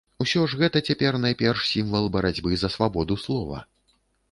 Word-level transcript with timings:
Усё 0.23 0.39
ж 0.53 0.57
гэта 0.61 0.81
цяпер 0.91 1.17
найперш 1.25 1.61
сімвал 1.73 2.09
барацьбы 2.17 2.51
за 2.65 2.73
свабоду 2.79 3.21
слова. 3.27 3.63